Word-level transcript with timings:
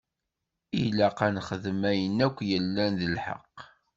Ilaq-aɣ 0.81 1.19
ad 1.29 1.33
nexdem 1.35 1.81
ayen 1.91 2.17
akk 2.25 2.37
yellan 2.49 2.91
d 2.99 3.01
lḥeqq. 3.15 3.57